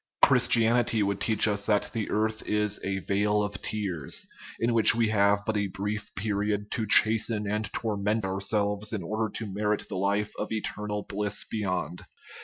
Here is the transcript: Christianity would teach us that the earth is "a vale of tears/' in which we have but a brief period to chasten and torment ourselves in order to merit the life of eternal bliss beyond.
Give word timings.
Christianity 0.23 1.03
would 1.03 1.21
teach 1.21 1.47
us 1.47 1.67
that 1.67 1.91
the 1.93 2.09
earth 2.09 2.41
is 2.47 2.79
"a 2.83 3.01
vale 3.01 3.43
of 3.43 3.61
tears/' 3.61 4.25
in 4.59 4.73
which 4.73 4.95
we 4.95 5.09
have 5.09 5.45
but 5.45 5.55
a 5.57 5.67
brief 5.67 6.15
period 6.15 6.71
to 6.71 6.87
chasten 6.87 7.45
and 7.47 7.71
torment 7.71 8.25
ourselves 8.25 8.93
in 8.93 9.03
order 9.03 9.29
to 9.33 9.53
merit 9.53 9.85
the 9.89 9.97
life 9.97 10.33
of 10.39 10.51
eternal 10.51 11.03
bliss 11.07 11.43
beyond. 11.45 12.03